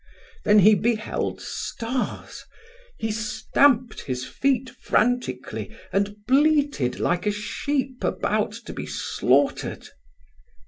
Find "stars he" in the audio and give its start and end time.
1.41-3.11